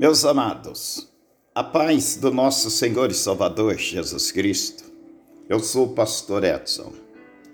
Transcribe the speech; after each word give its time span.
Meus 0.00 0.24
amados, 0.24 1.12
a 1.54 1.62
paz 1.62 2.16
do 2.16 2.30
nosso 2.30 2.70
Senhor 2.70 3.10
e 3.10 3.14
Salvador 3.14 3.76
Jesus 3.76 4.32
Cristo. 4.32 4.84
Eu 5.46 5.60
sou 5.60 5.88
o 5.88 5.94
pastor 5.94 6.42
Edson, 6.42 6.90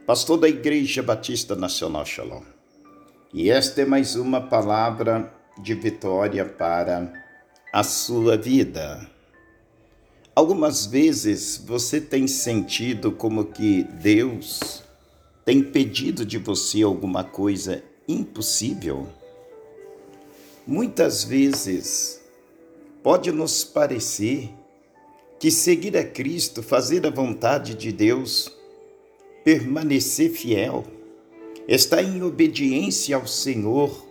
pastor 0.07 0.39
da 0.39 0.49
Igreja 0.49 1.03
Batista 1.03 1.57
Nacional 1.57 2.07
Shalom. 2.07 2.45
E 3.35 3.51
esta 3.51 3.83
é 3.83 3.85
mais 3.85 4.15
uma 4.15 4.41
palavra 4.41 5.35
de 5.61 5.75
vitória 5.75 6.45
para 6.45 7.13
a 7.73 7.83
sua 7.83 8.37
vida. 8.37 9.11
Algumas 10.33 10.87
vezes 10.87 11.61
você 11.67 12.01
tem 12.01 12.29
sentido 12.29 13.11
como 13.11 13.47
que 13.47 13.83
Deus 13.83 14.85
tem 15.45 15.65
pedido 15.65 16.25
de 16.25 16.39
você 16.39 16.83
alguma 16.83 17.25
coisa 17.25 17.83
impossível? 18.07 19.09
Muitas 20.65 21.25
vezes 21.25 22.25
pode 23.07 23.31
nos 23.31 23.63
parecer 23.63 24.53
que 25.39 25.49
seguir 25.49 25.97
a 25.97 26.03
Cristo, 26.03 26.61
fazer 26.61 27.07
a 27.07 27.11
vontade 27.11 27.77
de 27.77 27.93
Deus, 27.93 28.53
permanecer 29.45 30.29
fiel, 30.29 30.85
estar 31.69 32.03
em 32.03 32.21
obediência 32.25 33.15
ao 33.15 33.25
Senhor 33.25 34.05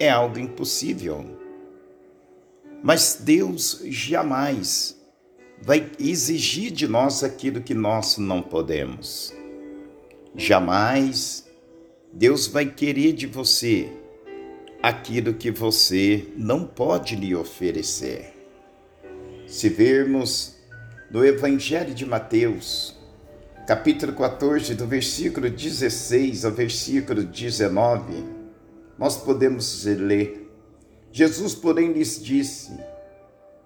é 0.00 0.10
algo 0.10 0.36
impossível. 0.36 1.24
Mas 2.82 3.20
Deus 3.22 3.82
jamais 3.84 5.00
vai 5.62 5.88
exigir 5.96 6.72
de 6.72 6.88
nós 6.88 7.22
aquilo 7.22 7.60
que 7.60 7.72
nós 7.72 8.18
não 8.18 8.42
podemos. 8.42 9.32
Jamais 10.34 11.46
Deus 12.12 12.48
vai 12.48 12.66
querer 12.66 13.12
de 13.12 13.28
você 13.28 13.92
aquilo 14.82 15.34
que 15.34 15.52
você 15.52 16.26
não 16.36 16.64
pode 16.64 17.14
lhe 17.14 17.32
oferecer. 17.32 18.39
Se 19.50 19.68
vermos 19.68 20.54
no 21.10 21.24
Evangelho 21.24 21.92
de 21.92 22.06
Mateus, 22.06 22.94
capítulo 23.66 24.12
14, 24.12 24.76
do 24.76 24.86
versículo 24.86 25.50
16 25.50 26.44
ao 26.44 26.52
versículo 26.52 27.24
19, 27.24 28.24
nós 28.96 29.16
podemos 29.16 29.84
ler: 29.86 30.48
Jesus, 31.10 31.52
porém, 31.52 31.92
lhes 31.92 32.22
disse: 32.22 32.78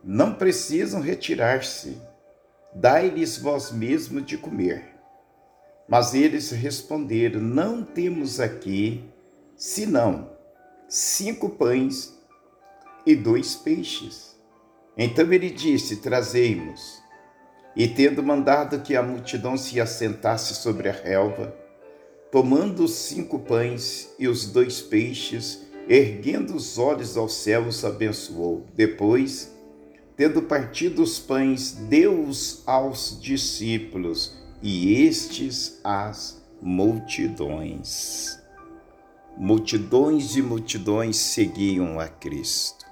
Não 0.03 0.33
precisam 0.33 1.03
retirar-se, 1.03 1.99
dai-lhes 2.75 3.37
vós 3.37 3.71
mesmo 3.71 4.23
de 4.23 4.39
comer. 4.39 4.87
Mas 5.87 6.15
eles 6.15 6.51
responderam: 6.51 7.41
Não 7.41 7.85
temos 7.85 8.41
aqui 8.41 9.05
senão 9.55 10.31
cinco 10.89 11.51
pães 11.51 12.19
e 13.05 13.15
dois 13.15 13.55
peixes. 13.55 14.34
Então 14.97 15.33
ele 15.33 15.51
disse: 15.51 15.97
Trazei-nos. 15.97 17.03
E 17.77 17.89
tendo 17.89 18.23
mandado 18.23 18.81
que 18.81 18.95
a 18.95 19.03
multidão 19.03 19.57
se 19.57 19.81
assentasse 19.81 20.55
sobre 20.55 20.89
a 20.89 20.93
relva, 20.93 21.55
tomando 22.31 22.85
os 22.85 22.93
cinco 22.93 23.39
pães 23.41 24.11
e 24.19 24.29
os 24.29 24.47
dois 24.47 24.81
peixes, 24.81 25.63
erguendo 25.89 26.55
os 26.55 26.79
olhos 26.79 27.17
aos 27.17 27.35
céus, 27.35 27.85
abençoou. 27.85 28.65
Depois, 28.75 29.53
tendo 30.17 30.43
partido 30.43 31.03
os 31.03 31.19
pães, 31.19 31.73
deu-os 31.73 32.63
aos 32.65 33.19
discípulos 33.21 34.37
e 34.63 35.03
estes 35.05 35.81
às 35.83 36.43
multidões. 36.63 38.39
Multidões 39.37 40.37
e 40.37 40.43
multidões 40.43 41.17
seguiam 41.17 41.99
a 41.99 42.07
Cristo. 42.07 42.84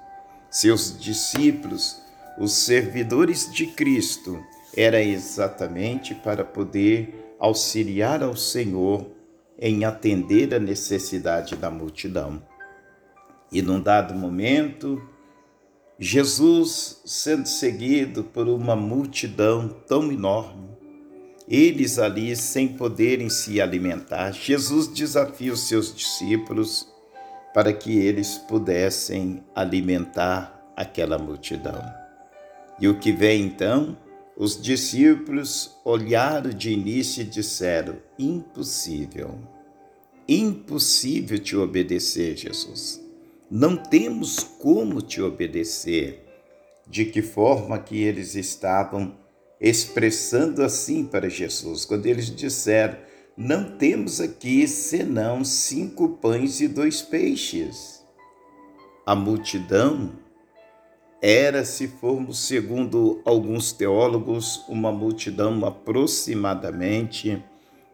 Seus 0.53 0.99
discípulos, 0.99 1.97
os 2.39 2.53
servidores 2.53 3.51
de 3.51 3.69
Cristo, 3.69 4.39
era 4.77 5.03
exatamente 5.03 6.15
para 6.15 6.45
poder 6.45 7.35
auxiliar 7.39 8.23
ao 8.23 8.37
Senhor 8.37 9.07
em 9.59 9.87
atender 9.87 10.53
a 10.53 10.59
necessidade 10.59 11.57
da 11.57 11.71
multidão. 11.71 12.43
E 13.51 13.63
num 13.63 13.81
dado 13.81 14.13
momento, 14.13 15.03
Jesus, 15.99 17.01
sendo 17.03 17.49
seguido 17.49 18.23
por 18.23 18.47
uma 18.47 18.77
multidão 18.77 19.71
tão 19.89 20.13
enorme, 20.13 20.69
eles 21.49 21.99
ali 21.99 22.37
sem 22.37 22.69
poderem 22.69 23.31
se 23.31 23.59
alimentar, 23.59 24.33
Jesus 24.33 24.87
desafia 24.87 25.55
os 25.55 25.67
seus 25.67 25.95
discípulos 25.95 26.92
para 27.53 27.73
que 27.73 27.97
eles 27.97 28.39
pudessem 28.39 29.43
alimentar 29.55 30.73
aquela 30.77 31.19
multidão. 31.19 31.83
E 32.81 32.89
o 32.89 32.99
que 32.99 33.13
vem 33.13 33.45
então? 33.45 33.97
Os 34.37 34.61
discípulos 34.61 35.79
olharam 35.85 36.51
de 36.51 36.71
início 36.71 37.23
e 37.23 37.27
disseram: 37.27 37.97
impossível, 38.19 39.39
impossível 40.27 41.39
te 41.39 41.57
obedecer, 41.57 42.37
Jesus. 42.37 43.01
Não 43.51 43.77
temos 43.77 44.41
como 44.41 45.03
te 45.03 45.21
obedecer. 45.21 46.21
De 46.85 47.05
que 47.05 47.23
forma 47.23 47.79
que 47.79 48.03
eles 48.03 48.35
estavam 48.35 49.17
expressando 49.61 50.65
assim 50.65 51.05
para 51.05 51.29
Jesus, 51.29 51.85
quando 51.85 52.07
eles 52.07 52.35
disseram: 52.35 52.97
não 53.37 53.77
temos 53.77 54.21
aqui 54.21 54.67
senão 54.69 55.45
cinco 55.45 56.11
pães 56.11 56.61
e 56.61 56.69
dois 56.69 57.01
peixes. 57.01 58.05
A 59.07 59.15
multidão 59.15 60.13
era, 61.21 61.65
se 61.65 61.89
formos 61.89 62.41
segundo 62.41 63.23
alguns 63.25 63.73
teólogos, 63.73 64.65
uma 64.69 64.93
multidão 64.93 65.65
aproximadamente 65.65 67.43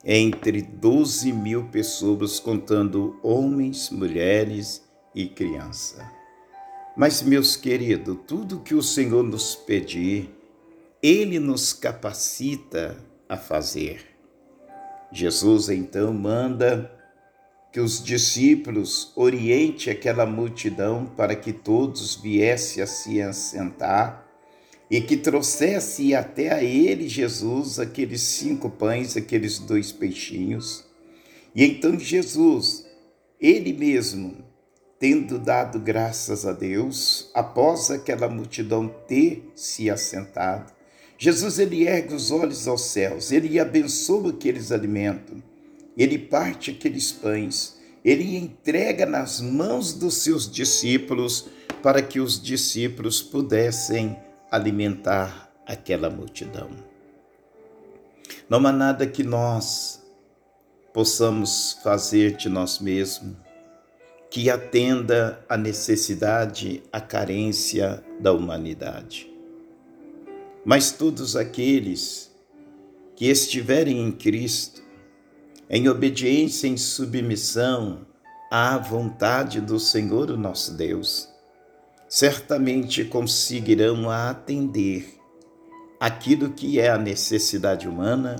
entre 0.04 0.62
12 0.62 1.32
mil 1.32 1.64
pessoas, 1.68 2.40
contando 2.40 3.18
homens, 3.22 3.90
mulheres 3.90 4.82
e 5.14 5.26
crianças. 5.26 6.02
Mas, 6.96 7.22
meus 7.22 7.54
queridos, 7.54 8.16
tudo 8.26 8.60
que 8.60 8.74
o 8.74 8.82
Senhor 8.82 9.22
nos 9.22 9.54
pedir, 9.54 10.34
Ele 11.02 11.38
nos 11.38 11.72
capacita 11.72 12.96
a 13.28 13.36
fazer. 13.36 14.17
Jesus 15.10 15.68
então 15.68 16.12
manda 16.12 16.90
que 17.72 17.80
os 17.80 18.02
discípulos 18.02 19.12
oriente 19.14 19.90
aquela 19.90 20.26
multidão 20.26 21.06
para 21.16 21.34
que 21.36 21.52
todos 21.52 22.16
viessem 22.16 22.82
a 22.82 22.86
se 22.86 23.20
assentar 23.20 24.26
e 24.90 25.00
que 25.00 25.16
trouxesse 25.16 26.14
até 26.14 26.52
a 26.52 26.62
ele, 26.62 27.08
Jesus, 27.08 27.78
aqueles 27.78 28.22
cinco 28.22 28.70
pães, 28.70 29.16
aqueles 29.16 29.58
dois 29.58 29.92
peixinhos. 29.92 30.84
E 31.54 31.64
então 31.64 31.98
Jesus, 31.98 32.86
ele 33.38 33.72
mesmo, 33.72 34.44
tendo 34.98 35.38
dado 35.38 35.78
graças 35.78 36.46
a 36.46 36.52
Deus, 36.52 37.30
após 37.34 37.90
aquela 37.90 38.28
multidão 38.28 38.88
ter 39.06 39.52
se 39.54 39.90
assentado, 39.90 40.72
Jesus 41.18 41.58
ele 41.58 41.88
ergue 41.88 42.14
os 42.14 42.30
olhos 42.30 42.68
aos 42.68 42.82
céus, 42.82 43.32
ele 43.32 43.58
abençoa 43.58 44.30
aqueles 44.30 44.70
alimentos, 44.70 45.36
ele 45.96 46.16
parte 46.16 46.70
aqueles 46.70 47.10
pães, 47.10 47.76
ele 48.04 48.36
entrega 48.36 49.04
nas 49.04 49.40
mãos 49.40 49.92
dos 49.92 50.14
seus 50.18 50.48
discípulos 50.48 51.46
para 51.82 52.00
que 52.00 52.20
os 52.20 52.40
discípulos 52.40 53.20
pudessem 53.20 54.16
alimentar 54.48 55.52
aquela 55.66 56.08
multidão. 56.08 56.70
Não 58.48 58.64
há 58.64 58.72
nada 58.72 59.04
que 59.04 59.24
nós 59.24 60.00
possamos 60.94 61.78
fazer 61.82 62.36
de 62.36 62.48
nós 62.48 62.78
mesmos 62.78 63.36
que 64.30 64.48
atenda 64.50 65.44
à 65.48 65.56
necessidade, 65.56 66.82
à 66.92 67.00
carência 67.00 68.04
da 68.20 68.32
humanidade. 68.32 69.37
Mas 70.68 70.90
todos 70.90 71.34
aqueles 71.34 72.30
que 73.16 73.24
estiverem 73.24 74.02
em 74.02 74.12
Cristo, 74.12 74.82
em 75.70 75.88
obediência, 75.88 76.68
em 76.68 76.76
submissão 76.76 78.06
à 78.50 78.76
vontade 78.76 79.62
do 79.62 79.80
Senhor, 79.80 80.30
o 80.30 80.36
nosso 80.36 80.74
Deus, 80.74 81.26
certamente 82.06 83.02
conseguirão 83.02 84.10
atender 84.10 85.18
aquilo 85.98 86.50
que 86.50 86.78
é 86.78 86.90
a 86.90 86.98
necessidade 86.98 87.88
humana 87.88 88.36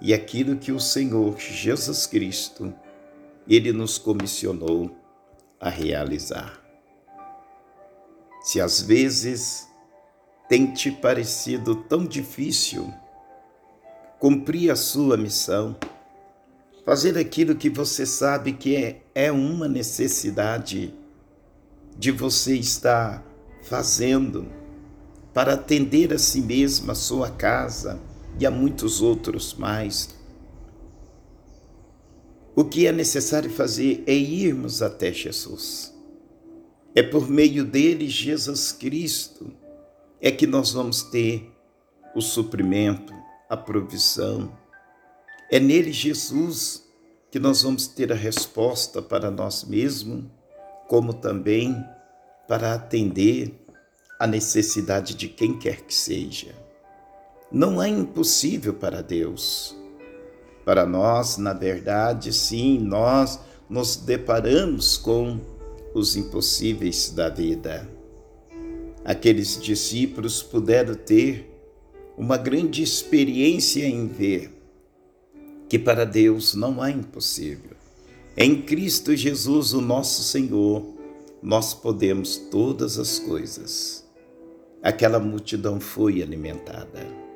e 0.00 0.14
aquilo 0.14 0.56
que 0.56 0.70
o 0.70 0.78
Senhor 0.78 1.36
Jesus 1.36 2.06
Cristo 2.06 2.72
ele 3.48 3.72
nos 3.72 3.98
comissionou 3.98 4.88
a 5.58 5.68
realizar. 5.68 6.60
Se 8.40 8.60
às 8.60 8.80
vezes 8.80 9.68
tem 10.50 10.66
te 10.66 10.90
parecido 10.90 11.76
tão 11.76 12.04
difícil 12.04 12.92
cumprir 14.18 14.68
a 14.68 14.74
sua 14.74 15.16
missão, 15.16 15.76
fazer 16.84 17.16
aquilo 17.16 17.54
que 17.54 17.70
você 17.70 18.04
sabe 18.04 18.54
que 18.54 18.74
é, 18.74 19.00
é 19.14 19.30
uma 19.30 19.68
necessidade 19.68 20.92
de 21.96 22.10
você 22.10 22.56
estar 22.56 23.24
fazendo 23.62 24.48
para 25.32 25.54
atender 25.54 26.12
a 26.12 26.18
si 26.18 26.40
mesmo, 26.40 26.90
a 26.90 26.96
sua 26.96 27.30
casa 27.30 28.00
e 28.36 28.44
a 28.44 28.50
muitos 28.50 29.00
outros 29.00 29.54
mais. 29.54 30.16
O 32.56 32.64
que 32.64 32.88
é 32.88 32.92
necessário 32.92 33.50
fazer 33.50 34.02
é 34.04 34.14
irmos 34.14 34.82
até 34.82 35.12
Jesus. 35.12 35.94
É 36.92 37.04
por 37.04 37.30
meio 37.30 37.64
dele, 37.64 38.08
Jesus 38.08 38.72
Cristo, 38.72 39.59
é 40.20 40.30
que 40.30 40.46
nós 40.46 40.72
vamos 40.72 41.02
ter 41.02 41.50
o 42.14 42.20
suprimento, 42.20 43.14
a 43.48 43.56
provisão. 43.56 44.52
É 45.50 45.58
nele, 45.58 45.92
Jesus, 45.92 46.86
que 47.30 47.38
nós 47.38 47.62
vamos 47.62 47.86
ter 47.86 48.12
a 48.12 48.16
resposta 48.16 49.00
para 49.00 49.30
nós 49.30 49.64
mesmos, 49.64 50.24
como 50.88 51.14
também 51.14 51.74
para 52.46 52.74
atender 52.74 53.54
a 54.18 54.26
necessidade 54.26 55.14
de 55.14 55.28
quem 55.28 55.58
quer 55.58 55.82
que 55.82 55.94
seja. 55.94 56.54
Não 57.50 57.82
é 57.82 57.88
impossível 57.88 58.74
para 58.74 59.02
Deus. 59.02 59.74
Para 60.64 60.84
nós, 60.84 61.38
na 61.38 61.52
verdade, 61.52 62.32
sim, 62.32 62.78
nós 62.78 63.40
nos 63.68 63.96
deparamos 63.96 64.96
com 64.96 65.40
os 65.94 66.16
impossíveis 66.16 67.10
da 67.10 67.28
vida. 67.28 67.88
Aqueles 69.04 69.60
discípulos 69.60 70.42
puderam 70.42 70.94
ter 70.94 71.50
uma 72.16 72.36
grande 72.36 72.82
experiência 72.82 73.86
em 73.86 74.06
ver 74.06 74.52
que 75.68 75.78
para 75.78 76.04
Deus 76.04 76.54
não 76.54 76.82
há 76.82 76.90
impossível. 76.90 77.76
Em 78.36 78.62
Cristo 78.62 79.14
Jesus, 79.16 79.72
o 79.72 79.80
nosso 79.80 80.22
Senhor, 80.22 80.84
nós 81.42 81.72
podemos 81.72 82.36
todas 82.36 82.98
as 82.98 83.18
coisas. 83.18 84.04
Aquela 84.82 85.18
multidão 85.18 85.80
foi 85.80 86.22
alimentada 86.22 87.30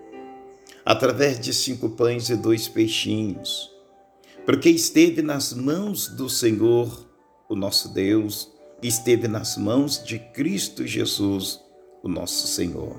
através 0.84 1.40
de 1.40 1.54
cinco 1.54 1.88
pães 1.90 2.28
e 2.28 2.36
dois 2.36 2.68
peixinhos, 2.68 3.70
porque 4.44 4.68
esteve 4.68 5.22
nas 5.22 5.54
mãos 5.54 6.08
do 6.08 6.28
Senhor, 6.28 7.08
o 7.48 7.56
nosso 7.56 7.88
Deus, 7.88 8.52
esteve 8.82 9.28
nas 9.28 9.56
mãos 9.56 10.02
de 10.02 10.18
Cristo 10.18 10.86
Jesus, 10.86 11.60
o 12.02 12.08
nosso 12.08 12.46
Senhor. 12.46 12.96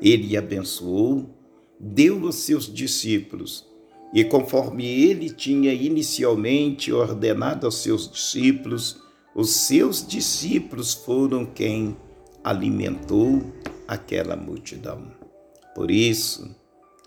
Ele 0.00 0.36
abençoou, 0.36 1.28
deu 1.78 2.26
aos 2.26 2.36
seus 2.36 2.72
discípulos, 2.72 3.66
e 4.12 4.24
conforme 4.24 4.86
ele 4.86 5.30
tinha 5.30 5.72
inicialmente 5.72 6.92
ordenado 6.92 7.66
aos 7.66 7.82
seus 7.82 8.10
discípulos, 8.10 9.00
os 9.34 9.50
seus 9.50 10.06
discípulos 10.06 10.94
foram 10.94 11.44
quem 11.46 11.96
alimentou 12.42 13.42
aquela 13.86 14.34
multidão. 14.36 15.12
Por 15.74 15.90
isso, 15.90 16.54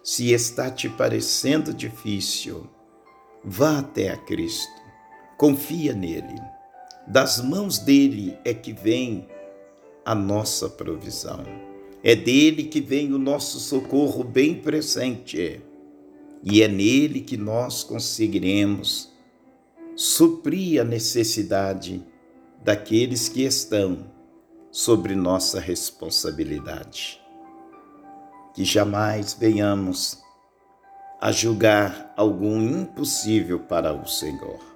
se 0.03 0.31
está 0.31 0.69
te 0.69 0.89
parecendo 0.89 1.73
difícil, 1.73 2.69
vá 3.43 3.79
até 3.79 4.09
a 4.09 4.17
Cristo, 4.17 4.71
confia 5.37 5.93
nele. 5.93 6.39
Das 7.07 7.41
mãos 7.41 7.79
dele 7.79 8.37
é 8.45 8.53
que 8.53 8.71
vem 8.71 9.27
a 10.05 10.15
nossa 10.15 10.69
provisão. 10.69 11.43
É 12.03 12.15
dele 12.15 12.63
que 12.63 12.81
vem 12.81 13.13
o 13.13 13.17
nosso 13.17 13.59
socorro 13.59 14.23
bem 14.23 14.55
presente. 14.55 15.61
E 16.43 16.61
é 16.61 16.67
nele 16.67 17.21
que 17.21 17.37
nós 17.37 17.83
conseguiremos 17.83 19.11
suprir 19.95 20.81
a 20.81 20.83
necessidade 20.83 22.03
daqueles 22.63 23.29
que 23.29 23.43
estão 23.43 24.05
sobre 24.71 25.15
nossa 25.15 25.59
responsabilidade. 25.59 27.19
Que 28.53 28.63
jamais 28.65 29.33
venhamos 29.33 30.19
a 31.19 31.31
julgar 31.31 32.13
algum 32.17 32.61
impossível 32.61 33.59
para 33.59 33.93
o 33.93 34.07
Senhor. 34.07 34.70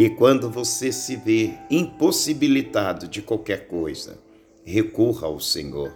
E 0.00 0.08
quando 0.08 0.48
você 0.48 0.90
se 0.90 1.14
vê 1.14 1.52
impossibilitado 1.70 3.06
de 3.06 3.20
qualquer 3.20 3.68
coisa, 3.68 4.18
recorra 4.64 5.26
ao 5.26 5.38
Senhor. 5.38 5.94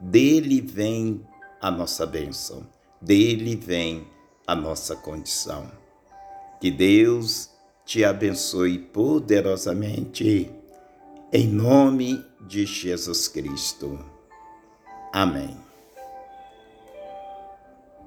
Dele 0.00 0.60
vem 0.60 1.24
a 1.62 1.70
nossa 1.70 2.04
bênção, 2.04 2.66
dele 3.00 3.54
vem 3.54 4.04
a 4.44 4.56
nossa 4.56 4.96
condição. 4.96 5.70
Que 6.60 6.72
Deus 6.72 7.48
te 7.86 8.04
abençoe 8.04 8.80
poderosamente, 8.80 10.50
em 11.32 11.46
nome 11.46 12.20
de 12.48 12.66
Jesus 12.66 13.28
Cristo. 13.28 13.96
Amém. 15.12 15.69